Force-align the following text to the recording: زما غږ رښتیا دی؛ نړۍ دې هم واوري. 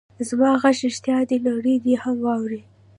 زما 0.27 0.49
غږ 0.61 0.77
رښتیا 0.85 1.17
دی؛ 1.29 1.37
نړۍ 1.47 1.75
دې 1.85 1.93
هم 2.03 2.15
واوري. 2.25 2.61